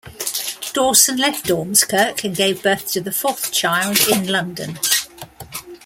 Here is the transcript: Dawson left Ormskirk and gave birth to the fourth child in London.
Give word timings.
Dawson 0.73 1.17
left 1.17 1.45
Ormskirk 1.51 2.23
and 2.23 2.35
gave 2.35 2.63
birth 2.63 2.87
to 2.91 3.01
the 3.01 3.11
fourth 3.11 3.51
child 3.51 3.99
in 4.11 4.25
London. 4.27 4.79